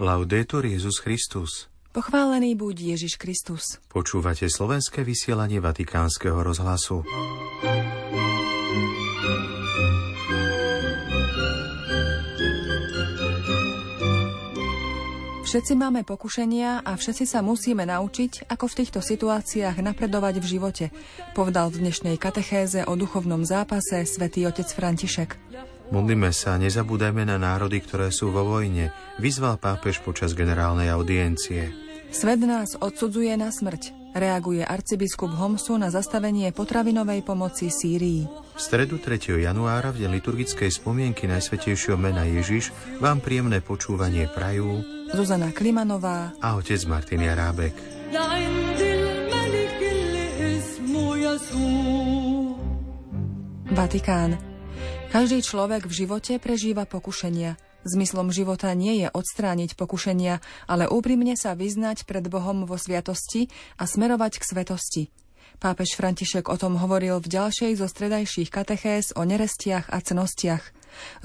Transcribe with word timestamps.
Laudetur 0.00 0.64
Jezus 0.64 0.96
Christus. 0.96 1.68
Pochválený 1.92 2.56
buď 2.56 2.96
Ježiš 2.96 3.20
Kristus. 3.20 3.76
Počúvate 3.92 4.48
slovenské 4.48 5.04
vysielanie 5.04 5.60
Vatikánskeho 5.60 6.40
rozhlasu. 6.40 7.04
Všetci 15.44 15.76
máme 15.76 16.08
pokušenia 16.08 16.80
a 16.80 16.96
všetci 16.96 17.28
sa 17.28 17.44
musíme 17.44 17.84
naučiť, 17.84 18.48
ako 18.48 18.72
v 18.72 18.76
týchto 18.80 19.04
situáciách 19.04 19.84
napredovať 19.84 20.40
v 20.40 20.46
živote, 20.48 20.86
povedal 21.36 21.68
v 21.68 21.84
dnešnej 21.84 22.16
katechéze 22.16 22.88
o 22.88 22.96
duchovnom 22.96 23.44
zápase 23.44 24.08
svätý 24.08 24.48
otec 24.48 24.64
František. 24.64 25.36
Modlíme 25.90 26.30
sa, 26.30 26.54
nezabúdajme 26.54 27.26
na 27.26 27.34
národy, 27.34 27.82
ktoré 27.82 28.14
sú 28.14 28.30
vo 28.30 28.46
vojne, 28.46 28.94
vyzval 29.18 29.58
pápež 29.58 29.98
počas 30.06 30.38
generálnej 30.38 30.86
audiencie. 30.86 31.74
Svet 32.14 32.38
nás 32.46 32.78
odsudzuje 32.78 33.34
na 33.34 33.50
smrť, 33.50 34.14
reaguje 34.14 34.62
arcibiskup 34.62 35.34
Homsu 35.34 35.74
na 35.82 35.90
zastavenie 35.90 36.54
potravinovej 36.54 37.26
pomoci 37.26 37.74
Sýrii. 37.74 38.22
V 38.54 38.60
stredu 38.62 39.02
3. 39.02 39.42
januára 39.42 39.90
v 39.90 40.06
deň 40.06 40.10
liturgickej 40.22 40.70
spomienky 40.70 41.26
Najsvetejšieho 41.26 41.98
mena 41.98 42.22
Ježiš 42.22 42.70
vám 43.02 43.18
príjemné 43.18 43.58
počúvanie 43.58 44.30
prajú 44.30 44.86
Zuzana 45.10 45.50
Klimanová 45.50 46.38
a 46.38 46.54
otec 46.54 46.78
Martin 46.86 47.26
Jarábek. 47.26 47.74
Vatikán. 53.70 54.49
Každý 55.10 55.42
človek 55.42 55.90
v 55.90 56.06
živote 56.06 56.38
prežíva 56.38 56.86
pokušenia. 56.86 57.58
Zmyslom 57.82 58.30
života 58.30 58.70
nie 58.78 59.02
je 59.02 59.10
odstrániť 59.10 59.74
pokušenia, 59.74 60.38
ale 60.70 60.86
úprimne 60.86 61.34
sa 61.34 61.58
vyznať 61.58 62.06
pred 62.06 62.22
Bohom 62.30 62.62
vo 62.62 62.78
sviatosti 62.78 63.50
a 63.74 63.90
smerovať 63.90 64.38
k 64.38 64.46
svetosti. 64.46 65.02
Pápež 65.58 65.98
František 65.98 66.46
o 66.46 66.54
tom 66.54 66.78
hovoril 66.78 67.18
v 67.18 67.26
ďalšej 67.26 67.82
zo 67.82 67.90
stredajších 67.90 68.54
katechés 68.54 69.10
o 69.18 69.26
nerestiach 69.26 69.90
a 69.90 69.98
cnostiach. 69.98 70.62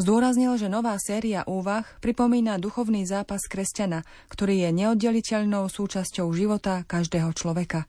Zdôraznil, 0.01 0.57
že 0.57 0.65
nová 0.65 0.97
séria 0.97 1.45
úvah 1.45 1.85
pripomína 2.01 2.57
duchovný 2.57 3.05
zápas 3.05 3.45
kresťana, 3.45 4.01
ktorý 4.33 4.65
je 4.65 4.69
neoddeliteľnou 4.81 5.69
súčasťou 5.69 6.25
života 6.33 6.81
každého 6.89 7.29
človeka. 7.37 7.85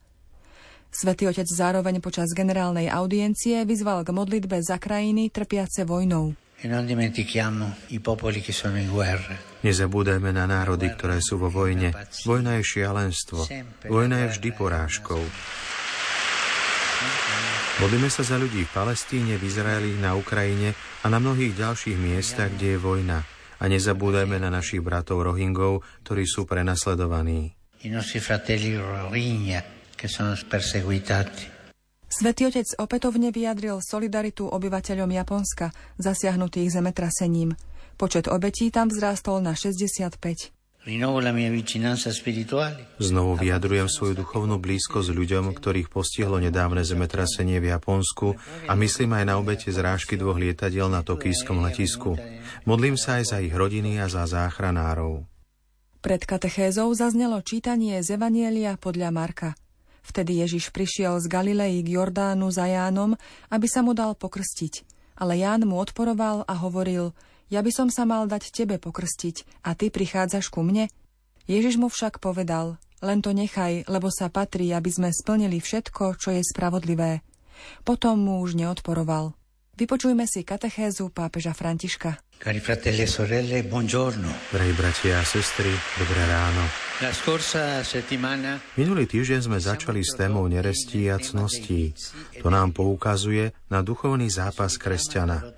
Svetý 0.87 1.27
otec 1.27 1.45
zároveň 1.45 1.99
počas 1.99 2.31
generálnej 2.31 2.87
audiencie 2.87 3.67
vyzval 3.67 4.07
k 4.07 4.15
modlitbe 4.15 4.63
za 4.63 4.79
krajiny 4.79 5.29
trpiace 5.29 5.83
vojnou. 5.83 6.33
Nezabúdajme 9.61 10.29
na 10.33 10.45
národy, 10.49 10.87
ktoré 10.89 11.21
sú 11.21 11.37
vo 11.37 11.53
vojne. 11.53 11.93
Vojna 12.25 12.57
je 12.57 12.63
šialenstvo. 12.65 13.45
Vojna 13.85 14.25
je 14.25 14.27
vždy 14.33 14.49
porážkou. 14.57 15.21
Modlíme 17.77 18.09
sa 18.09 18.25
za 18.25 18.41
ľudí 18.41 18.65
v 18.65 18.73
Palestíne, 18.73 19.37
v 19.37 19.43
Izraeli, 19.45 19.93
na 20.01 20.17
Ukrajine 20.17 20.73
a 21.05 21.13
na 21.13 21.21
mnohých 21.21 21.53
ďalších 21.53 21.93
miestach, 21.93 22.49
kde 22.57 22.73
je 22.73 22.79
vojna. 22.81 23.21
A 23.61 23.69
nezabúdajme 23.69 24.41
na 24.41 24.49
našich 24.49 24.81
bratov 24.81 25.29
Rohingov, 25.29 25.85
ktorí 26.01 26.25
sú 26.25 26.49
prenasledovaní. 26.49 27.53
I 27.85 27.93
nostri 27.93 28.17
fratelli 28.17 28.73
Rohingya 28.73 29.76
Svetý 32.07 32.47
otec 32.47 32.67
opätovne 32.79 33.35
vyjadril 33.35 33.83
solidaritu 33.83 34.47
obyvateľom 34.47 35.11
Japonska, 35.11 35.75
zasiahnutých 35.99 36.79
zemetrasením. 36.79 37.51
Počet 37.99 38.31
obetí 38.31 38.71
tam 38.71 38.87
vzrástol 38.87 39.43
na 39.43 39.57
65. 39.57 40.55
Znovu 42.95 43.31
vyjadrujem 43.35 43.87
svoju 43.91 44.13
duchovnú 44.23 44.55
blízkosť 44.55 45.09
ľuďom, 45.11 45.51
ktorých 45.51 45.91
postihlo 45.91 46.39
nedávne 46.39 46.87
zemetrasenie 46.87 47.59
v 47.59 47.75
Japonsku 47.75 48.39
a 48.71 48.73
myslím 48.79 49.19
aj 49.19 49.23
na 49.27 49.35
obete 49.35 49.67
zrážky 49.67 50.15
dvoch 50.15 50.39
lietadiel 50.39 50.87
na 50.87 51.03
tokijskom 51.03 51.59
letisku. 51.59 52.15
Modlím 52.63 52.95
sa 52.95 53.19
aj 53.19 53.35
za 53.35 53.37
ich 53.43 53.51
rodiny 53.51 53.99
a 53.99 54.07
za 54.07 54.23
záchranárov. 54.31 55.27
Pred 55.99 56.23
katechézou 56.23 56.87
zaznelo 56.95 57.43
čítanie 57.43 57.99
z 57.99 58.15
Evanielia 58.15 58.79
podľa 58.79 59.11
Marka. 59.11 59.59
Vtedy 60.07 60.39
Ježiš 60.39 60.71
prišiel 60.71 61.19
z 61.19 61.27
Galilei 61.27 61.83
k 61.83 61.99
Jordánu 61.99 62.47
za 62.47 62.63
Jánom, 62.63 63.19
aby 63.51 63.67
sa 63.67 63.83
mu 63.83 63.91
dal 63.91 64.15
pokrstiť. 64.15 64.87
Ale 65.19 65.35
Ján 65.35 65.67
mu 65.67 65.75
odporoval 65.83 66.47
a 66.47 66.53
hovoril, 66.55 67.11
ja 67.51 67.59
by 67.59 67.71
som 67.75 67.87
sa 67.91 68.07
mal 68.07 68.23
dať 68.23 68.55
tebe 68.55 68.79
pokrstiť 68.79 69.67
a 69.67 69.75
ty 69.75 69.91
prichádzaš 69.91 70.47
ku 70.47 70.63
mne? 70.63 70.87
Ježiš 71.47 71.75
mu 71.75 71.91
však 71.91 72.23
povedal, 72.23 72.79
len 73.03 73.19
to 73.19 73.35
nechaj, 73.35 73.87
lebo 73.91 74.07
sa 74.07 74.31
patrí, 74.31 74.71
aby 74.71 74.87
sme 74.87 75.09
splnili 75.11 75.59
všetko, 75.59 76.15
čo 76.15 76.31
je 76.31 76.43
spravodlivé. 76.43 77.23
Potom 77.83 78.19
mu 78.19 78.39
už 78.39 78.55
neodporoval. 78.55 79.35
Vypočujme 79.77 80.25
si 80.25 80.41
katechézu 80.41 81.13
pápeža 81.13 81.53
Františka. 81.53 82.17
Cari 82.37 82.59
fratelli 82.61 83.01
e 83.01 83.09
sorelle, 83.09 83.63
buongiorno. 83.65 84.29
Drahí 84.53 84.69
bratia 84.77 85.17
a 85.17 85.25
sestry, 85.25 85.73
dobré 85.97 86.21
ráno. 86.29 86.61
Minulý 88.77 89.09
týždeň 89.09 89.49
sme 89.49 89.57
začali 89.57 90.05
s 90.05 90.13
témou 90.13 90.45
nerestí 90.45 91.09
a 91.09 91.17
cností. 91.17 91.97
To 92.45 92.53
nám 92.53 92.77
poukazuje 92.77 93.57
na 93.73 93.81
duchovný 93.81 94.29
zápas 94.29 94.77
kresťana. 94.77 95.49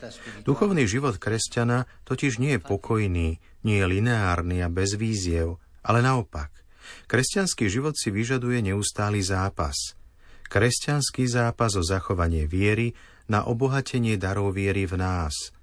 Duchovný 0.48 0.88
život 0.88 1.20
kresťana 1.20 1.84
totiž 2.08 2.40
nie 2.40 2.56
je 2.56 2.64
pokojný, 2.64 3.44
nie 3.68 3.76
je 3.76 3.86
lineárny 3.86 4.64
a 4.64 4.72
bez 4.72 4.96
víziev, 4.96 5.60
ale 5.84 6.00
naopak. 6.00 6.48
Kresťanský 7.12 7.68
život 7.68 8.00
si 8.00 8.08
vyžaduje 8.08 8.64
neustály 8.64 9.20
zápas. 9.20 10.00
Kresťanský 10.48 11.28
zápas 11.28 11.76
o 11.76 11.84
zachovanie 11.84 12.48
viery 12.48 12.96
na 13.28 13.44
obohatenie 13.44 14.16
darov 14.16 14.56
viery 14.56 14.88
v 14.88 14.96
nás– 14.96 15.36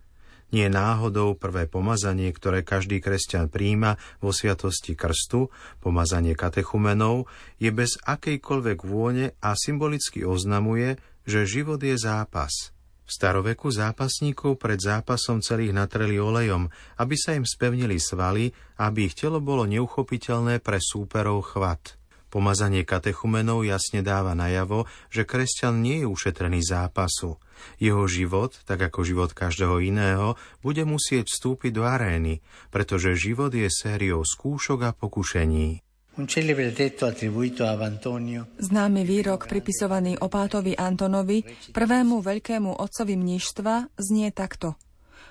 nie 0.55 0.71
náhodou 0.71 1.35
prvé 1.35 1.67
pomazanie, 1.67 2.31
ktoré 2.31 2.63
každý 2.63 3.03
kresťan 3.03 3.51
príjima 3.51 3.99
vo 4.23 4.31
sviatosti 4.31 4.95
krstu, 4.95 5.51
pomazanie 5.83 6.39
katechumenov, 6.39 7.27
je 7.59 7.71
bez 7.75 7.99
akejkoľvek 8.07 8.79
vône 8.87 9.35
a 9.43 9.59
symbolicky 9.59 10.23
oznamuje, 10.23 10.99
že 11.27 11.49
život 11.49 11.83
je 11.83 11.99
zápas. 11.99 12.77
V 13.07 13.11
staroveku 13.15 13.71
zápasníkov 13.71 14.59
pred 14.59 14.83
zápasom 14.83 15.39
celých 15.39 15.71
natreli 15.71 16.19
olejom, 16.19 16.67
aby 16.99 17.15
sa 17.15 17.39
im 17.39 17.47
spevnili 17.47 18.03
svaly, 18.03 18.51
aby 18.83 19.07
ich 19.07 19.15
telo 19.15 19.39
bolo 19.39 19.63
neuchopiteľné 19.63 20.59
pre 20.59 20.83
súperov 20.83 21.55
chvat. 21.55 21.95
Pomazanie 22.37 22.85
katechumenov 22.85 23.65
jasne 23.65 24.05
dáva 24.05 24.37
najavo, 24.37 24.85
že 25.09 25.25
kresťan 25.25 25.81
nie 25.81 26.05
je 26.05 26.07
ušetrený 26.13 26.61
zápasu. 26.61 27.41
Jeho 27.81 28.05
život, 28.05 28.53
tak 28.69 28.93
ako 28.93 29.09
život 29.09 29.33
každého 29.33 29.81
iného, 29.81 30.37
bude 30.61 30.85
musieť 30.85 31.33
vstúpiť 31.33 31.73
do 31.73 31.89
arény, 31.89 32.45
pretože 32.69 33.17
život 33.17 33.57
je 33.57 33.65
sériou 33.73 34.21
skúšok 34.21 34.85
a 34.85 34.93
pokušení. 34.93 35.81
Známy 38.61 39.01
výrok 39.09 39.41
pripisovaný 39.49 40.21
opátovi 40.21 40.77
Antonovi, 40.77 41.41
prvému 41.73 42.21
veľkému 42.21 42.69
otcovi 42.69 43.17
mníštva, 43.17 43.97
znie 43.97 44.29
takto. 44.37 44.77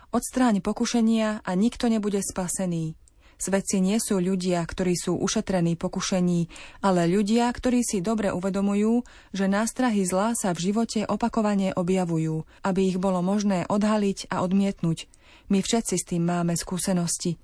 Odstráň 0.10 0.58
pokušenia 0.66 1.46
a 1.46 1.52
nikto 1.54 1.86
nebude 1.86 2.18
spasený. 2.26 2.98
Svedci 3.36 3.84
nie 3.84 4.00
sú 4.00 4.24
ľudia, 4.24 4.64
ktorí 4.64 4.96
sú 4.96 5.20
ušetrení 5.20 5.76
pokušení, 5.76 6.48
ale 6.80 7.12
ľudia, 7.12 7.52
ktorí 7.52 7.84
si 7.84 8.00
dobre 8.00 8.32
uvedomujú, 8.32 9.04
že 9.36 9.52
nástrahy 9.52 10.08
zla 10.08 10.32
sa 10.40 10.56
v 10.56 10.72
živote 10.72 11.04
opakovane 11.04 11.76
objavujú, 11.76 12.48
aby 12.64 12.82
ich 12.88 12.98
bolo 12.98 13.20
možné 13.20 13.68
odhaliť 13.68 14.32
a 14.32 14.40
odmietnúť. 14.40 15.12
My 15.52 15.60
všetci 15.60 15.96
s 16.00 16.08
tým 16.08 16.24
máme 16.24 16.56
skúsenosti. 16.56 17.36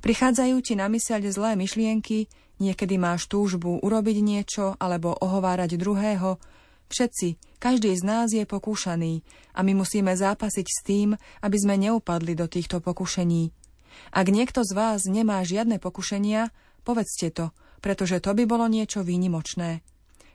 Prichádzajú 0.00 0.56
ti 0.62 0.78
na 0.78 0.86
myseľ 0.86 1.20
zlé 1.34 1.58
myšlienky, 1.58 2.30
niekedy 2.62 2.94
máš 2.94 3.26
túžbu 3.26 3.82
urobiť 3.82 4.16
niečo 4.22 4.78
alebo 4.78 5.18
ohovárať 5.18 5.74
druhého. 5.74 6.38
Všetci, 6.86 7.58
každý 7.58 7.90
z 7.98 8.02
nás 8.06 8.30
je 8.30 8.46
pokúšaný 8.46 9.26
a 9.58 9.66
my 9.66 9.82
musíme 9.82 10.14
zápasiť 10.14 10.66
s 10.68 10.78
tým, 10.86 11.18
aby 11.42 11.56
sme 11.58 11.74
neupadli 11.74 12.38
do 12.38 12.46
týchto 12.46 12.78
pokušení. 12.78 13.63
Ak 14.14 14.26
niekto 14.30 14.62
z 14.62 14.72
vás 14.74 15.04
nemá 15.10 15.42
žiadne 15.42 15.82
pokušenia, 15.82 16.54
povedzte 16.84 17.32
to, 17.32 17.50
pretože 17.84 18.20
to 18.24 18.32
by 18.32 18.44
bolo 18.48 18.64
niečo 18.70 19.04
výnimočné. 19.04 19.84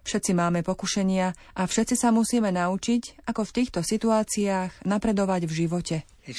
Všetci 0.10 0.32
máme 0.34 0.66
pokušenia 0.66 1.28
a 1.54 1.62
všetci 1.68 1.94
sa 1.94 2.10
musíme 2.10 2.50
naučiť, 2.50 3.30
ako 3.30 3.42
v 3.46 3.56
týchto 3.62 3.86
situáciách 3.86 4.88
napredovať 4.88 5.46
v 5.46 5.54
živote. 5.54 5.96
E 6.26 6.34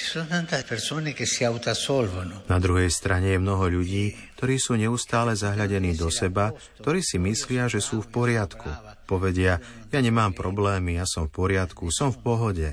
Na 2.50 2.58
druhej 2.58 2.90
strane 2.90 3.28
je 3.30 3.38
mnoho 3.38 3.64
ľudí, 3.70 4.04
ktorí 4.38 4.54
sú 4.58 4.74
neustále 4.74 5.38
zahľadení 5.38 5.94
do 5.94 6.10
seba, 6.10 6.50
ktorí 6.82 6.98
si 7.04 7.22
myslia, 7.22 7.70
že 7.70 7.78
sú 7.78 8.02
v 8.02 8.10
poriadku. 8.10 8.70
Povedia, 9.06 9.62
ja 9.90 10.00
nemám 10.02 10.34
problémy, 10.34 10.98
ja 10.98 11.06
som 11.06 11.26
v 11.26 11.34
poriadku, 11.38 11.94
som 11.94 12.10
v 12.14 12.18
pohode. 12.22 12.68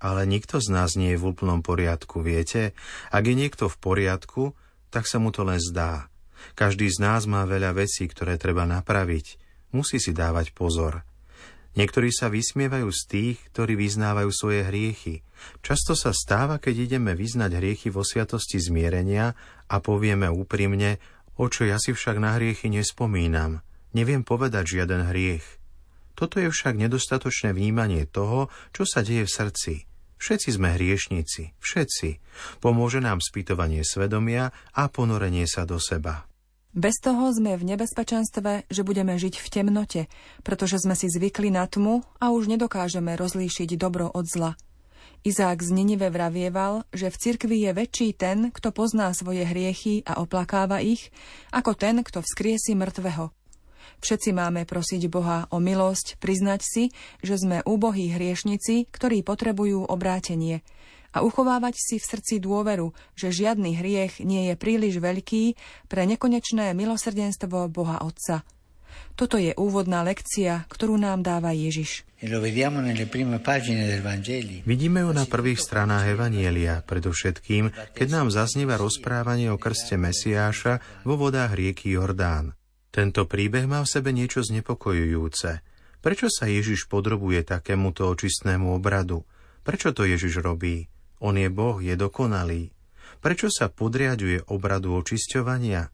Ale 0.00 0.24
nikto 0.24 0.64
z 0.64 0.72
nás 0.72 0.96
nie 0.96 1.12
je 1.12 1.20
v 1.20 1.36
úplnom 1.36 1.60
poriadku, 1.60 2.24
viete? 2.24 2.72
Ak 3.12 3.28
je 3.28 3.36
niekto 3.36 3.68
v 3.68 3.76
poriadku, 3.76 4.56
tak 4.88 5.04
sa 5.04 5.20
mu 5.20 5.28
to 5.28 5.44
len 5.44 5.60
zdá. 5.60 6.08
Každý 6.56 6.88
z 6.88 6.98
nás 7.04 7.28
má 7.28 7.44
veľa 7.44 7.76
vecí, 7.76 8.08
ktoré 8.08 8.40
treba 8.40 8.64
napraviť. 8.64 9.36
Musí 9.76 10.00
si 10.00 10.16
dávať 10.16 10.56
pozor. 10.56 11.04
Niektorí 11.78 12.10
sa 12.10 12.26
vysmievajú 12.26 12.90
z 12.90 13.02
tých, 13.06 13.36
ktorí 13.54 13.78
vyznávajú 13.78 14.30
svoje 14.34 14.66
hriechy. 14.66 15.22
Často 15.62 15.94
sa 15.94 16.10
stáva, 16.10 16.58
keď 16.58 16.90
ideme 16.90 17.14
vyznať 17.14 17.60
hriechy 17.60 17.94
vo 17.94 18.02
sviatosti 18.02 18.58
zmierenia 18.58 19.38
a 19.70 19.76
povieme 19.78 20.26
úprimne, 20.26 20.98
o 21.38 21.46
čo 21.46 21.68
ja 21.68 21.78
si 21.78 21.94
však 21.94 22.18
na 22.18 22.34
hriechy 22.40 22.72
nespomínam. 22.72 23.62
Neviem 23.94 24.26
povedať 24.26 24.80
žiaden 24.80 25.06
hriech. 25.14 25.46
Toto 26.18 26.42
je 26.42 26.50
však 26.50 26.74
nedostatočné 26.74 27.54
vnímanie 27.54 28.04
toho, 28.04 28.50
čo 28.74 28.82
sa 28.82 29.06
deje 29.06 29.24
v 29.24 29.30
srdci. 29.30 29.74
Všetci 30.20 30.60
sme 30.60 30.76
hriešnici, 30.76 31.56
všetci. 31.64 32.08
Pomôže 32.60 33.00
nám 33.00 33.24
spýtovanie 33.24 33.80
svedomia 33.80 34.52
a 34.76 34.92
ponorenie 34.92 35.48
sa 35.48 35.64
do 35.64 35.80
seba. 35.80 36.28
Bez 36.76 37.00
toho 37.02 37.32
sme 37.32 37.56
v 37.56 37.74
nebezpečenstve, 37.74 38.68
že 38.68 38.86
budeme 38.86 39.16
žiť 39.16 39.40
v 39.40 39.48
temnote, 39.48 40.02
pretože 40.46 40.84
sme 40.84 40.94
si 40.94 41.10
zvykli 41.10 41.50
na 41.50 41.66
tmu 41.66 42.04
a 42.22 42.30
už 42.30 42.46
nedokážeme 42.46 43.16
rozlíšiť 43.18 43.74
dobro 43.74 44.06
od 44.12 44.28
zla. 44.28 44.52
Izák 45.24 45.58
z 45.60 45.72
Ninive 45.72 46.12
vravieval, 46.12 46.84
že 46.92 47.08
v 47.08 47.16
cirkvi 47.16 47.66
je 47.66 47.70
väčší 47.74 48.08
ten, 48.14 48.52
kto 48.52 48.76
pozná 48.76 49.10
svoje 49.16 49.42
hriechy 49.48 50.04
a 50.04 50.20
oplakáva 50.20 50.84
ich, 50.84 51.10
ako 51.48 51.72
ten, 51.74 52.04
kto 52.04 52.22
vzkriesi 52.22 52.76
mŕtvého. 52.76 53.39
Všetci 54.00 54.32
máme 54.32 54.64
prosiť 54.64 55.12
Boha 55.12 55.46
o 55.52 55.60
milosť, 55.60 56.16
priznať 56.18 56.60
si, 56.64 56.84
že 57.20 57.36
sme 57.36 57.60
úbohí 57.62 58.12
hriešnici, 58.12 58.88
ktorí 58.88 59.22
potrebujú 59.22 59.86
obrátenie– 59.86 60.60
a 61.10 61.26
uchovávať 61.26 61.74
si 61.74 61.96
v 61.98 62.06
srdci 62.06 62.38
dôveru, 62.38 62.94
že 63.18 63.34
žiadny 63.34 63.74
hriech 63.82 64.22
nie 64.22 64.50
je 64.50 64.54
príliš 64.54 65.02
veľký 65.02 65.58
pre 65.90 66.06
nekonečné 66.06 66.70
milosrdenstvo 66.74 67.66
Boha 67.66 67.98
Otca. 68.02 68.46
Toto 69.14 69.38
je 69.38 69.54
úvodná 69.54 70.02
lekcia, 70.02 70.66
ktorú 70.66 70.98
nám 70.98 71.22
dáva 71.22 71.54
Ježiš. 71.54 72.02
Vidíme 74.66 74.98
ju 75.02 75.10
na 75.14 75.24
prvých 75.24 75.60
stranách 75.60 76.04
Evanielia, 76.10 76.82
predovšetkým, 76.84 77.64
keď 77.94 78.08
nám 78.10 78.26
zaznieva 78.34 78.76
rozprávanie 78.76 79.48
o 79.50 79.58
krste 79.58 79.94
Mesiáša 79.94 80.82
vo 81.06 81.14
vodách 81.16 81.54
rieky 81.54 81.94
Jordán. 81.94 82.59
Tento 82.90 83.22
príbeh 83.30 83.70
má 83.70 83.86
v 83.86 83.90
sebe 83.90 84.10
niečo 84.10 84.42
znepokojujúce. 84.42 85.62
Prečo 86.02 86.26
sa 86.26 86.50
Ježiš 86.50 86.90
podrobuje 86.90 87.46
takémuto 87.46 88.10
očistnému 88.10 88.74
obradu? 88.74 89.22
Prečo 89.62 89.94
to 89.94 90.02
Ježiš 90.02 90.42
robí? 90.42 90.90
On 91.22 91.36
je 91.38 91.46
Boh, 91.46 91.78
je 91.78 91.94
dokonalý. 91.94 92.74
Prečo 93.22 93.46
sa 93.52 93.70
podriaduje 93.70 94.42
obradu 94.50 94.96
očisťovania? 94.98 95.92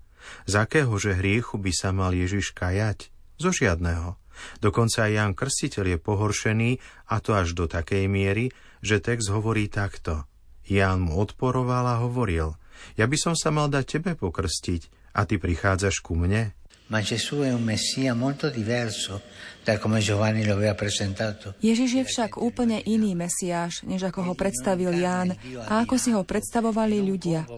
Z 0.48 0.54
akého 0.56 0.94
že 0.96 1.18
hriechu 1.18 1.60
by 1.60 1.72
sa 1.74 1.92
mal 1.92 2.16
Ježiš 2.16 2.56
kajať? 2.56 3.12
Zo 3.36 3.52
žiadneho. 3.52 4.16
Dokonca 4.64 5.04
aj 5.08 5.12
Ján 5.12 5.32
Krstiteľ 5.36 5.96
je 5.96 5.98
pohoršený, 6.00 6.70
a 7.12 7.20
to 7.20 7.36
až 7.36 7.52
do 7.52 7.68
takej 7.68 8.08
miery, 8.08 8.52
že 8.80 9.04
text 9.04 9.28
hovorí 9.28 9.68
takto. 9.68 10.24
Ján 10.64 11.04
mu 11.04 11.20
odporoval 11.20 11.84
a 11.86 12.00
hovoril, 12.00 12.56
ja 13.00 13.08
by 13.08 13.16
som 13.16 13.34
sa 13.36 13.52
mal 13.52 13.72
dať 13.72 13.84
tebe 14.00 14.12
pokrstiť, 14.16 15.12
a 15.16 15.24
ty 15.24 15.40
prichádzaš 15.40 16.04
ku 16.04 16.18
mne? 16.18 16.52
Ma 16.86 17.02
Gesù 17.02 17.42
è 17.42 17.52
un 17.52 17.66
messia 17.66 18.14
molto 18.14 18.48
diverso 18.48 19.20
da 19.66 19.78
come 19.78 19.98
Giovanni 19.98 20.46
lo 20.46 20.54
aveva 20.54 20.78
presentato. 20.78 21.58
Ježiš 21.58 21.90
je 21.98 22.04
však 22.06 22.38
úplne 22.38 22.78
iný 22.86 23.18
mesiáš, 23.18 23.82
než 23.82 24.06
ako 24.06 24.30
ho 24.30 24.34
predstavil 24.38 24.94
Ján 24.94 25.34
a 25.66 25.82
ako 25.82 25.98
si 25.98 26.14
ho 26.14 26.22
predstavovali 26.22 27.02
ľudia. 27.02 27.50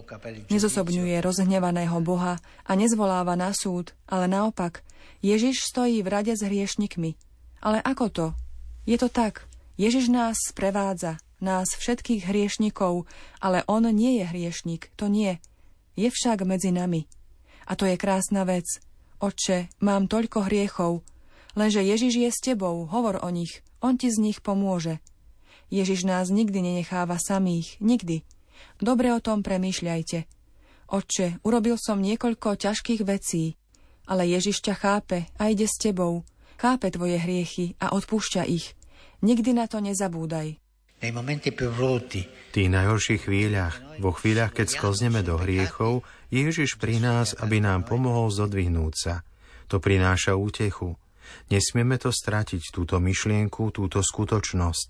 Nezosobňuje 0.49 1.21
rozhnevaného 1.21 2.01
Boha 2.01 2.41
a 2.65 2.73
nezvoláva 2.73 3.37
na 3.37 3.53
súd, 3.53 3.93
ale 4.09 4.33
naopak, 4.33 4.81
Ježiš 5.21 5.69
stojí 5.69 6.01
v 6.01 6.09
rade 6.09 6.33
s 6.33 6.41
hriešnikmi. 6.41 7.21
Ale 7.61 7.85
ako 7.85 8.05
to? 8.09 8.27
Je 8.89 8.97
to 8.97 9.13
tak. 9.13 9.45
Ježiš 9.77 10.09
nás 10.09 10.41
sprevádza, 10.49 11.21
nás 11.45 11.77
všetkých 11.77 12.25
hriešnikov, 12.25 13.05
ale 13.45 13.61
on 13.69 13.85
nie 13.93 14.25
je 14.25 14.25
hriešnik, 14.25 14.89
to 14.97 15.13
nie. 15.13 15.37
Je 16.01 16.09
však 16.09 16.49
medzi 16.49 16.73
nami. 16.73 17.05
A 17.69 17.77
to 17.77 17.85
je 17.85 18.01
krásna 18.01 18.49
vec– 18.49 18.65
Oče, 19.19 19.67
mám 19.83 20.07
toľko 20.07 20.47
hriechov, 20.47 21.03
lenže 21.59 21.83
Ježiš 21.83 22.15
je 22.23 22.31
s 22.31 22.39
tebou, 22.39 22.87
hovor 22.87 23.19
o 23.19 23.29
nich, 23.35 23.67
on 23.83 23.99
ti 23.99 24.15
z 24.15 24.23
nich 24.23 24.39
pomôže. 24.39 25.03
Ježiš 25.75 26.07
nás 26.07 26.31
nikdy 26.31 26.63
nenecháva 26.63 27.19
samých, 27.19 27.83
nikdy. 27.83 28.23
Dobre 28.79 29.11
o 29.11 29.19
tom 29.19 29.43
premýšľajte. 29.43 30.25
Oče, 30.89 31.43
urobil 31.43 31.77
som 31.77 31.99
niekoľko 31.99 32.57
ťažkých 32.63 33.03
vecí, 33.03 33.59
ale 34.07 34.25
Ježiš 34.31 34.65
ťa 34.65 34.75
chápe 34.79 35.27
a 35.37 35.51
ide 35.51 35.67
s 35.67 35.77
tebou. 35.77 36.25
Chápe 36.57 36.89
tvoje 36.95 37.19
hriechy 37.19 37.75
a 37.83 37.93
odpúšťa 37.95 38.43
ich. 38.47 38.79
Nikdy 39.23 39.51
na 39.51 39.67
to 39.67 39.83
nezabúdaj. 39.83 40.59
V 42.51 42.53
tých 42.59 42.71
najhorších 42.75 43.31
chvíľach, 43.31 43.79
vo 44.03 44.11
chvíľach, 44.11 44.51
keď 44.51 44.67
sklzneme 44.67 45.23
do 45.23 45.39
hriechov, 45.39 46.03
Ježiš 46.35 46.75
pri 46.75 46.99
nás, 46.99 47.39
aby 47.39 47.63
nám 47.63 47.87
pomohol 47.87 48.35
zodvihnúť 48.35 48.95
sa. 48.99 49.15
To 49.71 49.79
prináša 49.79 50.35
útechu. 50.35 50.99
Nesmieme 51.55 52.03
to 52.03 52.11
stratiť, 52.11 52.75
túto 52.75 52.99
myšlienku, 52.99 53.71
túto 53.71 54.03
skutočnosť. 54.03 54.89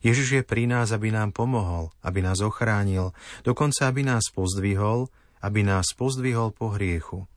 Ježiš 0.00 0.28
je 0.40 0.42
pri 0.46 0.64
nás, 0.64 0.96
aby 0.96 1.12
nám 1.12 1.36
pomohol, 1.36 1.92
aby 2.00 2.24
nás 2.24 2.40
ochránil, 2.40 3.12
dokonca 3.44 3.90
aby 3.90 4.06
nás 4.06 4.32
pozdvihol, 4.32 5.12
aby 5.44 5.60
nás 5.60 5.92
pozdvihol 5.92 6.56
po 6.56 6.72
hriechu. 6.72 7.28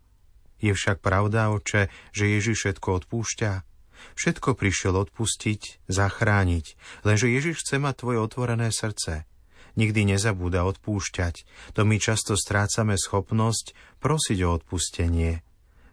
Je 0.63 0.71
však 0.71 1.03
pravda, 1.03 1.51
oče, 1.51 1.91
že 2.15 2.23
Ježiš 2.39 2.55
všetko 2.55 3.03
odpúšťa? 3.03 3.72
Všetko 4.13 4.55
prišiel 4.55 4.95
odpustiť, 4.95 5.87
zachrániť, 5.89 6.65
lenže 7.07 7.27
Ježiš 7.31 7.63
chce 7.63 7.81
mať 7.81 7.95
tvoje 8.03 8.19
otvorené 8.21 8.69
srdce. 8.69 9.25
Nikdy 9.73 10.13
nezabúda 10.13 10.69
odpúšťať, 10.69 11.49
to 11.73 11.81
my 11.81 11.97
často 11.97 12.37
strácame 12.37 12.93
schopnosť 12.93 13.73
prosiť 13.97 14.37
o 14.45 14.49
odpustenie. 14.53 15.41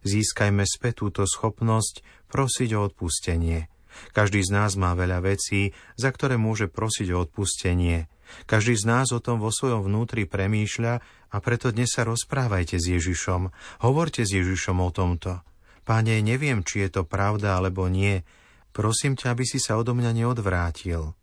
Získajme 0.05 0.65
späť 0.69 1.05
túto 1.05 1.25
schopnosť 1.25 2.05
prosiť 2.29 2.77
o 2.77 2.81
odpustenie. 2.89 3.69
Každý 4.13 4.41
z 4.45 4.51
nás 4.55 4.77
má 4.79 4.95
veľa 4.95 5.25
vecí, 5.25 5.75
za 5.99 6.13
ktoré 6.13 6.37
môže 6.37 6.71
prosiť 6.71 7.09
o 7.13 7.27
odpustenie. 7.27 8.07
Každý 8.47 8.79
z 8.79 8.85
nás 8.87 9.11
o 9.11 9.19
tom 9.19 9.43
vo 9.43 9.51
svojom 9.51 9.83
vnútri 9.83 10.25
premýšľa 10.25 10.95
a 11.31 11.37
preto 11.43 11.75
dnes 11.75 11.91
sa 11.91 12.07
rozprávajte 12.07 12.79
s 12.79 12.87
Ježišom. 12.87 13.51
Hovorte 13.83 14.23
s 14.23 14.31
Ježišom 14.31 14.79
o 14.79 14.91
tomto. 14.95 15.43
Pane, 15.91 16.23
neviem, 16.23 16.63
či 16.63 16.87
je 16.87 16.89
to 16.95 17.03
pravda 17.03 17.59
alebo 17.59 17.91
nie. 17.91 18.23
Prosím 18.71 19.19
ťa, 19.19 19.35
aby 19.35 19.43
si 19.43 19.59
sa 19.59 19.75
odo 19.75 19.91
mňa 19.91 20.23
neodvrátil. 20.23 21.19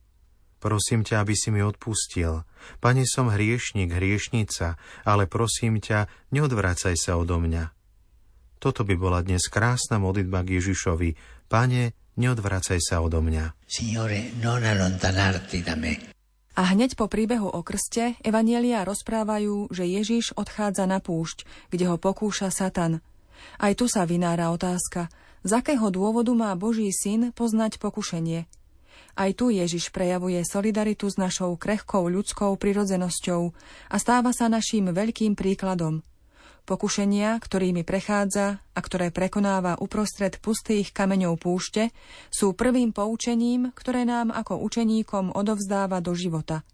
Prosím 0.59 1.07
ťa, 1.07 1.23
aby 1.23 1.39
si 1.39 1.55
mi 1.55 1.63
odpustil. 1.63 2.43
Pane, 2.83 3.07
som 3.07 3.31
hriešnik, 3.31 3.95
hriešnica, 3.95 4.75
ale 5.07 5.23
prosím 5.23 5.79
ťa, 5.79 6.11
neodvrácaj 6.35 6.99
sa 6.99 7.15
odo 7.15 7.39
mňa. 7.39 7.71
Toto 8.59 8.83
by 8.83 8.99
bola 8.99 9.23
dnes 9.23 9.47
krásna 9.47 10.03
modlitba 10.03 10.43
k 10.43 10.59
Ježišovi. 10.59 11.15
Pane, 11.47 11.95
neodvracaj 12.19 12.83
sa 12.83 12.99
odo 12.99 13.23
mňa. 13.23 13.55
Signore, 13.63 14.35
non 14.43 14.59
allontanarti 14.67 15.63
da 15.63 15.79
me. 15.79 15.95
A 16.59 16.75
hneď 16.75 16.99
po 16.99 17.07
príbehu 17.07 17.47
o 17.47 17.63
krste 17.63 18.19
Evanielia 18.19 18.83
rozprávajú, 18.83 19.71
že 19.71 19.87
Ježiš 19.87 20.35
odchádza 20.35 20.83
na 20.91 20.99
púšť, 20.99 21.71
kde 21.71 21.87
ho 21.87 21.95
pokúša 21.95 22.51
Satan– 22.51 22.99
aj 23.57 23.73
tu 23.77 23.85
sa 23.89 24.05
vynára 24.05 24.53
otázka, 24.53 25.09
z 25.47 25.51
akého 25.55 25.87
dôvodu 25.93 26.33
má 26.35 26.51
Boží 26.59 26.91
syn 26.91 27.31
poznať 27.31 27.79
pokušenie. 27.79 28.49
Aj 29.17 29.31
tu 29.33 29.49
Ježiš 29.49 29.89
prejavuje 29.89 30.37
solidaritu 30.45 31.09
s 31.09 31.17
našou 31.17 31.57
krehkou 31.57 32.05
ľudskou 32.05 32.53
prirodzenosťou 32.59 33.41
a 33.89 33.95
stáva 33.97 34.29
sa 34.29 34.45
naším 34.45 34.93
veľkým 34.93 35.33
príkladom. 35.33 36.05
Pokušenia, 36.67 37.39
ktorými 37.39 37.87
prechádza 37.87 38.59
a 38.59 38.79
ktoré 38.83 39.09
prekonáva 39.09 39.79
uprostred 39.79 40.35
pustých 40.43 40.91
kameňov 40.91 41.39
púšte, 41.39 41.95
sú 42.27 42.51
prvým 42.53 42.91
poučením, 42.91 43.71
ktoré 43.71 44.03
nám 44.03 44.35
ako 44.35 44.59
učeníkom 44.67 45.31
odovzdáva 45.31 46.03
do 46.03 46.11
života. 46.11 46.67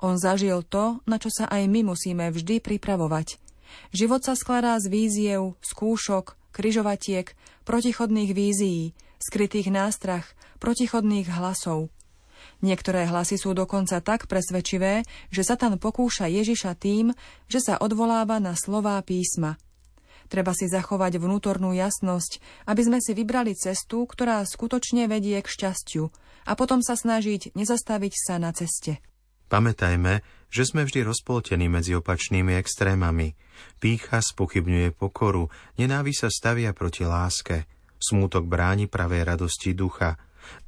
On 0.00 0.16
zažil 0.16 0.62
to, 0.64 1.02
na 1.04 1.18
čo 1.18 1.28
sa 1.28 1.50
aj 1.50 1.66
my 1.68 1.92
musíme 1.92 2.30
vždy 2.30 2.62
pripravovať– 2.62 3.36
Život 3.90 4.24
sa 4.26 4.34
skladá 4.38 4.78
z 4.78 4.90
víziev, 4.90 5.54
skúšok, 5.62 6.36
kryžovatiek, 6.52 7.32
protichodných 7.68 8.32
vízií, 8.32 8.96
skrytých 9.20 9.68
nástrach, 9.68 10.32
protichodných 10.58 11.28
hlasov. 11.28 11.92
Niektoré 12.64 13.04
hlasy 13.04 13.36
sú 13.36 13.52
dokonca 13.52 14.00
tak 14.00 14.30
presvedčivé, 14.30 15.04
že 15.28 15.42
Satan 15.44 15.76
pokúša 15.76 16.30
Ježiša 16.30 16.72
tým, 16.78 17.12
že 17.50 17.60
sa 17.60 17.76
odvoláva 17.76 18.40
na 18.40 18.56
slová 18.56 18.96
písma. 19.04 19.60
Treba 20.26 20.50
si 20.56 20.66
zachovať 20.66 21.22
vnútornú 21.22 21.70
jasnosť, 21.76 22.42
aby 22.66 22.82
sme 22.82 22.98
si 22.98 23.14
vybrali 23.14 23.54
cestu, 23.54 24.08
ktorá 24.08 24.42
skutočne 24.42 25.06
vedie 25.06 25.38
k 25.38 25.46
šťastiu 25.46 26.10
a 26.46 26.52
potom 26.58 26.82
sa 26.82 26.98
snažiť 26.98 27.54
nezastaviť 27.54 28.12
sa 28.14 28.42
na 28.42 28.50
ceste. 28.50 28.98
Pamätajme, 29.46 30.26
že 30.50 30.62
sme 30.66 30.86
vždy 30.86 31.06
rozpoltení 31.06 31.70
medzi 31.70 31.94
opačnými 31.94 32.54
extrémami. 32.58 33.34
Pícha 33.78 34.22
spochybňuje 34.22 34.94
pokoru, 34.94 35.50
nenávi 35.78 36.12
sa 36.14 36.30
stavia 36.30 36.74
proti 36.74 37.06
láske. 37.06 37.66
Smútok 37.96 38.44
bráni 38.44 38.86
pravej 38.86 39.24
radosti 39.24 39.72
ducha. 39.72 40.20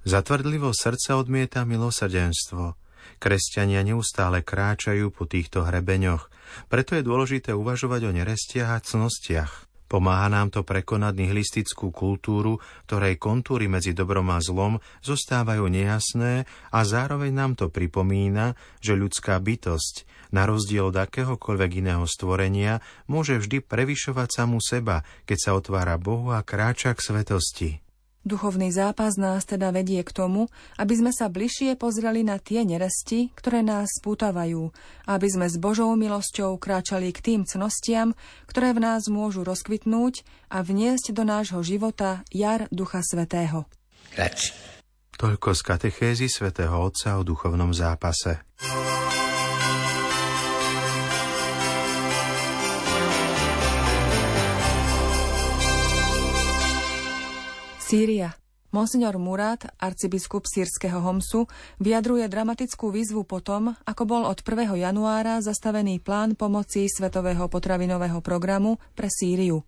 Zatvrdlivo 0.02 0.74
srdca 0.74 1.20
odmieta 1.20 1.62
milosrdenstvo. 1.62 2.74
Kresťania 3.18 3.82
neustále 3.82 4.42
kráčajú 4.46 5.10
po 5.10 5.26
týchto 5.26 5.66
hrebeňoch, 5.66 6.30
preto 6.70 6.94
je 6.94 7.02
dôležité 7.02 7.50
uvažovať 7.52 8.00
o 8.08 8.14
nerestiach 8.14 8.78
a 8.78 8.82
cnostiach. 8.82 9.67
Pomáha 9.88 10.28
nám 10.28 10.52
to 10.52 10.60
prekonať 10.68 11.16
nihilistickú 11.16 11.88
kultúru, 11.88 12.60
ktorej 12.84 13.16
kontúry 13.16 13.72
medzi 13.72 13.96
dobrom 13.96 14.28
a 14.28 14.38
zlom 14.44 14.84
zostávajú 15.00 15.64
nejasné 15.64 16.44
a 16.68 16.78
zároveň 16.84 17.32
nám 17.32 17.52
to 17.56 17.72
pripomína, 17.72 18.52
že 18.84 18.92
ľudská 18.92 19.40
bytosť, 19.40 20.04
na 20.28 20.44
rozdiel 20.44 20.92
od 20.92 20.96
akéhokoľvek 21.00 21.80
iného 21.80 22.04
stvorenia, 22.04 22.84
môže 23.08 23.40
vždy 23.40 23.64
prevyšovať 23.64 24.28
samú 24.28 24.60
seba, 24.60 25.08
keď 25.24 25.38
sa 25.40 25.50
otvára 25.56 25.96
Bohu 25.96 26.36
a 26.36 26.44
kráča 26.44 26.92
k 26.92 27.00
svetosti. 27.00 27.87
Duchovný 28.28 28.68
zápas 28.68 29.16
nás 29.16 29.48
teda 29.48 29.72
vedie 29.72 30.04
k 30.04 30.12
tomu, 30.12 30.52
aby 30.76 30.92
sme 30.92 31.16
sa 31.16 31.32
bližšie 31.32 31.80
pozreli 31.80 32.20
na 32.20 32.36
tie 32.36 32.60
neresti, 32.60 33.32
ktoré 33.32 33.64
nás 33.64 33.88
spútavajú, 33.96 34.68
aby 35.08 35.28
sme 35.32 35.48
s 35.48 35.56
Božou 35.56 35.96
milosťou 35.96 36.60
kráčali 36.60 37.08
k 37.16 37.24
tým 37.24 37.40
cnostiam, 37.48 38.12
ktoré 38.44 38.76
v 38.76 38.84
nás 38.84 39.08
môžu 39.08 39.48
rozkvitnúť 39.48 40.28
a 40.52 40.60
vniesť 40.60 41.16
do 41.16 41.24
nášho 41.24 41.64
života 41.64 42.20
jar 42.28 42.68
Ducha 42.68 43.00
Svetého. 43.00 43.64
Grazie. 44.12 44.52
Toľko 45.16 45.56
z 45.56 45.60
katechézy 45.64 46.26
svätého 46.28 46.76
Otca 46.76 47.16
o 47.16 47.24
duchovnom 47.24 47.72
zápase. 47.72 48.44
Sýria. 57.88 58.36
Monsignor 58.68 59.16
Murat, 59.16 59.64
arcibiskup 59.80 60.44
sírskeho 60.44 61.00
Homsu, 61.00 61.48
vyjadruje 61.80 62.28
dramatickú 62.28 62.92
výzvu 62.92 63.24
potom, 63.24 63.72
ako 63.88 64.04
bol 64.04 64.22
od 64.28 64.44
1. 64.44 64.76
januára 64.76 65.40
zastavený 65.40 65.96
plán 65.96 66.36
pomoci 66.36 66.84
Svetového 66.84 67.48
potravinového 67.48 68.20
programu 68.20 68.76
pre 68.92 69.08
Sýriu. 69.08 69.64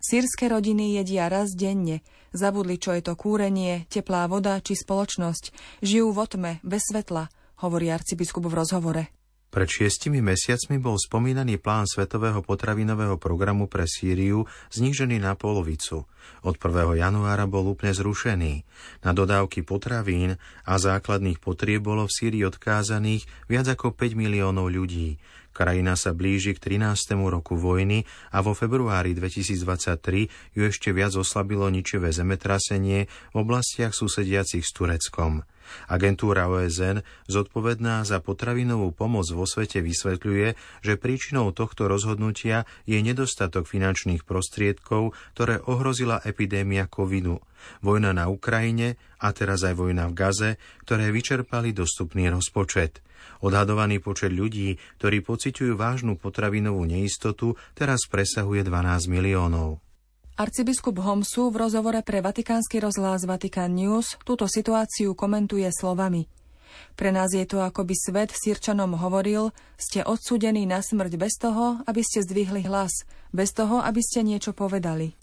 Sýrske 0.00 0.48
rodiny 0.48 0.96
jedia 0.96 1.28
raz 1.28 1.52
denne, 1.52 2.00
zabudli, 2.32 2.80
čo 2.80 2.96
je 2.96 3.04
to 3.04 3.20
kúrenie, 3.20 3.84
teplá 3.92 4.24
voda 4.32 4.56
či 4.64 4.72
spoločnosť, 4.72 5.52
žijú 5.84 6.08
v 6.08 6.18
otme, 6.24 6.50
bez 6.64 6.88
svetla, 6.88 7.28
hovorí 7.60 7.92
arcibiskup 7.92 8.48
v 8.48 8.56
rozhovore. 8.64 9.04
Pred 9.52 9.68
šiestimi 9.68 10.24
mesiacmi 10.24 10.80
bol 10.80 10.96
spomínaný 10.96 11.60
plán 11.60 11.84
Svetového 11.84 12.40
potravinového 12.40 13.20
programu 13.20 13.68
pre 13.68 13.84
Sýriu 13.84 14.48
znížený 14.72 15.20
na 15.20 15.36
polovicu. 15.36 16.08
Od 16.40 16.54
1. 16.56 16.96
januára 16.96 17.44
bol 17.44 17.68
úplne 17.68 17.92
zrušený. 17.92 18.64
Na 19.04 19.12
dodávky 19.12 19.60
potravín 19.60 20.40
a 20.64 20.72
základných 20.80 21.36
potrieb 21.36 21.84
bolo 21.84 22.08
v 22.08 22.16
Sýrii 22.16 22.48
odkázaných 22.48 23.28
viac 23.44 23.68
ako 23.68 23.92
5 23.92 24.16
miliónov 24.16 24.72
ľudí. 24.72 25.20
Krajina 25.52 26.00
sa 26.00 26.16
blíži 26.16 26.56
k 26.56 26.80
13. 26.80 27.12
roku 27.28 27.52
vojny 27.52 28.08
a 28.32 28.40
vo 28.40 28.56
februári 28.56 29.12
2023 29.12 30.56
ju 30.56 30.62
ešte 30.64 30.96
viac 30.96 31.12
oslabilo 31.12 31.68
ničivé 31.68 32.08
zemetrasenie 32.08 33.04
v 33.04 33.36
oblastiach 33.36 33.92
susediacich 33.92 34.64
s 34.64 34.72
Tureckom. 34.72 35.44
Agentúra 35.90 36.48
OSN, 36.48 37.04
zodpovedná 37.26 38.02
za 38.06 38.22
potravinovú 38.22 38.94
pomoc 38.94 39.26
vo 39.30 39.44
svete, 39.48 39.82
vysvetľuje, 39.82 40.54
že 40.84 41.00
príčinou 41.00 41.50
tohto 41.50 41.86
rozhodnutia 41.90 42.64
je 42.86 42.98
nedostatok 43.00 43.66
finančných 43.66 44.22
prostriedkov, 44.22 45.12
ktoré 45.36 45.60
ohrozila 45.64 46.22
epidémia 46.22 46.86
covidu, 46.86 47.42
vojna 47.82 48.14
na 48.16 48.26
Ukrajine 48.30 48.98
a 49.22 49.30
teraz 49.30 49.62
aj 49.62 49.78
vojna 49.78 50.10
v 50.10 50.16
Gaze, 50.16 50.50
ktoré 50.82 51.14
vyčerpali 51.14 51.70
dostupný 51.70 52.30
rozpočet. 52.32 53.04
Odhadovaný 53.42 53.98
počet 54.02 54.34
ľudí, 54.34 54.78
ktorí 54.98 55.22
pociťujú 55.22 55.78
vážnu 55.78 56.18
potravinovú 56.18 56.82
neistotu, 56.86 57.54
teraz 57.74 58.06
presahuje 58.10 58.66
12 58.66 59.10
miliónov. 59.10 59.82
Arcibiskup 60.42 60.98
Homsu 60.98 61.54
v 61.54 61.62
rozhovore 61.62 62.02
pre 62.02 62.18
Vatikánsky 62.18 62.82
rozhlas 62.82 63.22
Vatican 63.22 63.78
News 63.78 64.18
túto 64.26 64.50
situáciu 64.50 65.14
komentuje 65.14 65.70
slovami. 65.70 66.26
Pre 66.98 67.14
nás 67.14 67.30
je 67.30 67.46
to, 67.46 67.62
ako 67.62 67.86
by 67.86 67.94
svet 67.94 68.34
Sirčanom 68.34 68.98
hovoril, 68.98 69.54
ste 69.78 70.02
odsudení 70.02 70.66
na 70.66 70.82
smrť 70.82 71.14
bez 71.14 71.38
toho, 71.38 71.86
aby 71.86 72.02
ste 72.02 72.26
zdvihli 72.26 72.66
hlas, 72.66 73.06
bez 73.30 73.54
toho, 73.54 73.86
aby 73.86 74.02
ste 74.02 74.26
niečo 74.26 74.50
povedali. 74.50 75.14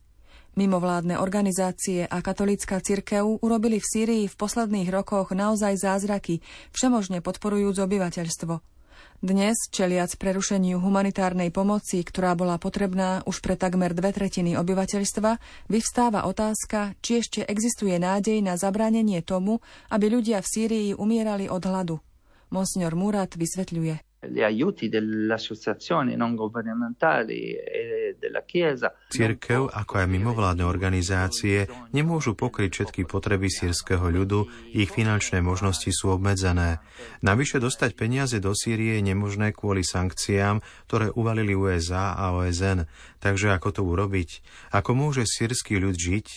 Mimovládne 0.56 1.20
organizácie 1.20 2.08
a 2.08 2.24
katolická 2.24 2.80
cirkev 2.80 3.44
urobili 3.44 3.84
v 3.84 3.90
Sýrii 3.92 4.24
v 4.24 4.40
posledných 4.40 4.88
rokoch 4.88 5.36
naozaj 5.36 5.84
zázraky, 5.84 6.40
všemožne 6.72 7.20
podporujúc 7.20 7.76
obyvateľstvo. 7.76 8.79
Dnes, 9.20 9.68
čeliac 9.68 10.16
prerušeniu 10.16 10.80
humanitárnej 10.80 11.52
pomoci, 11.52 12.08
ktorá 12.08 12.40
bola 12.40 12.56
potrebná 12.56 13.20
už 13.28 13.44
pre 13.44 13.60
takmer 13.60 13.92
dve 13.92 14.16
tretiny 14.16 14.56
obyvateľstva, 14.56 15.36
vyvstáva 15.68 16.24
otázka, 16.24 16.96
či 17.04 17.20
ešte 17.20 17.44
existuje 17.44 18.00
nádej 18.00 18.40
na 18.40 18.56
zabránenie 18.56 19.20
tomu, 19.20 19.60
aby 19.92 20.08
ľudia 20.08 20.40
v 20.40 20.48
Sýrii 20.48 20.90
umierali 20.96 21.52
od 21.52 21.60
hladu. 21.68 22.00
Monsignor 22.48 22.96
Murat 22.96 23.36
vysvetľuje 23.36 24.09
gli 24.20 24.44
aiuti 24.44 24.90
delle 24.90 25.34
associazioni 25.34 26.16
non 26.16 26.36
governamentali 26.36 27.56
e 27.56 28.16
della 28.20 28.44
Chiesa. 28.44 28.92
Cirkev, 29.08 29.72
ako 29.72 29.94
aj 30.04 30.08
mimovládne 30.12 30.68
organizácie, 30.68 31.72
nemôžu 31.96 32.36
pokryť 32.36 32.70
všetky 32.70 33.02
potreby 33.08 33.48
sírskeho 33.48 34.04
ľudu, 34.12 34.76
ich 34.76 34.92
finančné 34.92 35.40
možnosti 35.40 35.88
sú 35.88 36.12
obmedzené. 36.12 36.84
Navyše 37.24 37.64
dostať 37.64 37.96
peniaze 37.96 38.38
do 38.44 38.52
Sýrie 38.52 39.00
je 39.00 39.08
nemožné 39.08 39.56
kvôli 39.56 39.88
sankciám, 39.88 40.60
ktoré 40.92 41.16
uvalili 41.16 41.56
USA 41.56 42.12
a 42.20 42.36
OSN. 42.36 42.92
Takže 43.24 43.56
ako 43.56 43.70
to 43.72 43.82
urobiť? 43.88 44.44
Ako 44.76 44.92
môže 45.00 45.24
sírsky 45.24 45.80
ľud 45.80 45.96
žiť? 45.96 46.28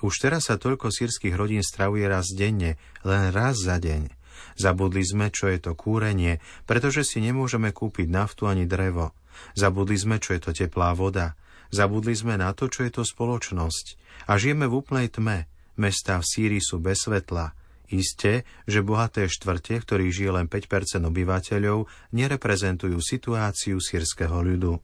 Už 0.00 0.14
teraz 0.16 0.48
sa 0.48 0.56
toľko 0.56 0.94
sírskych 0.94 1.34
rodín 1.34 1.60
stravuje 1.60 2.06
raz 2.06 2.30
denne, 2.30 2.78
len 3.02 3.34
raz 3.34 3.58
za 3.58 3.76
deň. 3.82 4.17
Zabudli 4.58 5.06
sme, 5.06 5.30
čo 5.30 5.46
je 5.46 5.62
to 5.62 5.78
kúrenie, 5.78 6.42
pretože 6.66 7.06
si 7.06 7.22
nemôžeme 7.22 7.70
kúpiť 7.70 8.10
naftu 8.10 8.50
ani 8.50 8.66
drevo. 8.66 9.14
Zabudli 9.54 9.94
sme, 9.94 10.18
čo 10.18 10.34
je 10.34 10.40
to 10.42 10.50
teplá 10.50 10.98
voda. 10.98 11.38
Zabudli 11.70 12.18
sme 12.18 12.34
na 12.34 12.50
to, 12.50 12.66
čo 12.66 12.82
je 12.82 12.90
to 12.90 13.06
spoločnosť. 13.06 13.86
A 14.26 14.34
žijeme 14.34 14.66
v 14.66 14.82
úplnej 14.82 15.14
tme. 15.14 15.46
Mestá 15.78 16.18
v 16.18 16.26
Sýrii 16.26 16.58
sú 16.58 16.82
bez 16.82 17.06
svetla. 17.06 17.54
Isté, 17.88 18.44
že 18.66 18.84
bohaté 18.84 19.30
štvrte, 19.30 19.78
ktorých 19.80 20.12
žije 20.12 20.30
len 20.34 20.46
5% 20.50 21.06
obyvateľov, 21.06 21.88
nereprezentujú 22.12 22.98
situáciu 22.98 23.78
sírskeho 23.78 24.42
ľudu. 24.42 24.82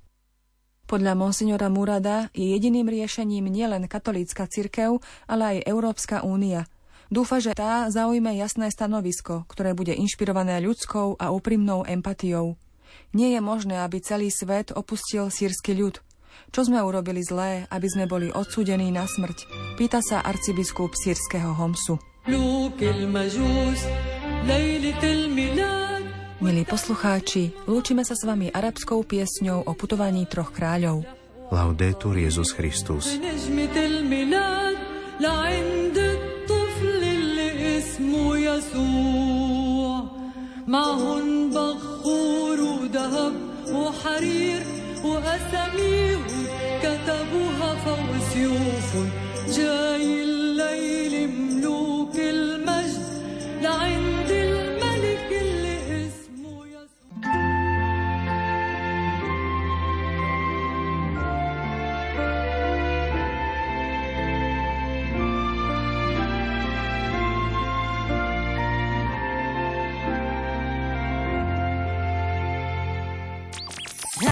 Podľa 0.84 1.12
monsignora 1.16 1.66
Murada 1.72 2.28
je 2.30 2.54
jediným 2.54 2.86
riešením 2.86 3.48
nielen 3.50 3.90
katolícka 3.90 4.46
cirkev, 4.46 5.02
ale 5.26 5.58
aj 5.58 5.66
Európska 5.66 6.22
únia– 6.22 6.68
Dúfa, 7.12 7.40
že 7.40 7.52
tá 7.52 7.88
zaujme 7.92 8.32
jasné 8.36 8.72
stanovisko, 8.72 9.44
ktoré 9.48 9.76
bude 9.76 9.92
inšpirované 9.92 10.60
ľudskou 10.64 11.20
a 11.20 11.30
úprimnou 11.30 11.84
empatiou. 11.84 12.56
Nie 13.14 13.36
je 13.36 13.40
možné, 13.44 13.82
aby 13.84 14.02
celý 14.02 14.32
svet 14.32 14.74
opustil 14.74 15.28
sírsky 15.28 15.76
ľud. 15.76 16.00
Čo 16.50 16.70
sme 16.70 16.82
urobili 16.82 17.22
zlé, 17.22 17.66
aby 17.70 17.86
sme 17.86 18.04
boli 18.06 18.30
odsúdení 18.30 18.90
na 18.90 19.06
smrť? 19.06 19.46
Pýta 19.78 20.02
sa 20.02 20.22
arcibiskup 20.22 20.94
sírskeho 20.94 21.54
Homsu. 21.54 21.98
Milí 26.44 26.62
poslucháči, 26.66 27.42
lúčime 27.70 28.02
sa 28.04 28.14
s 28.18 28.22
vami 28.26 28.50
arabskou 28.50 29.00
piesňou 29.06 29.64
o 29.64 29.72
putovaní 29.72 30.26
troch 30.26 30.50
kráľov. 30.50 31.06
Laudetur 31.52 32.18
Jezus 32.18 32.50
Christus. 32.52 33.14
اسمه 37.94 38.38
يسوع. 38.38 40.04
معهن 40.66 41.50
بخور 41.50 42.60
وذهب 42.60 43.32
وحرير 43.72 44.62
وأساميهم 45.04 46.46
كتبوها 46.82 47.74
فوق 47.84 48.10
سيوفهم 48.32 49.10
جاي 49.56 49.83